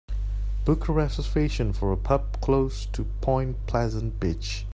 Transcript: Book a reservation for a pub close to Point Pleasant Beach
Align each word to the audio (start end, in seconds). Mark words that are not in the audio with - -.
Book 0.65 0.89
a 0.89 0.93
reservation 0.93 1.73
for 1.73 1.91
a 1.93 1.95
pub 1.95 2.41
close 2.41 2.87
to 2.87 3.03
Point 3.21 3.67
Pleasant 3.67 4.19
Beach 4.19 4.65